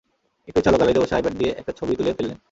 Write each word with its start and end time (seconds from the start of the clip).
একটু 0.47 0.57
ইচ্ছা 0.59 0.69
হলো 0.69 0.79
গ্যালারিতে 0.79 1.01
বসে 1.03 1.15
আইপ্যাড 1.17 1.35
দিয়ে 1.41 1.51
একটা 1.61 1.71
ছবি 1.79 1.93
তুলে 1.99 2.17
ফেললেন। 2.17 2.37